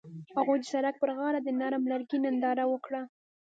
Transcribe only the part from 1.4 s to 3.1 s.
د نرم لرګی ننداره وکړه.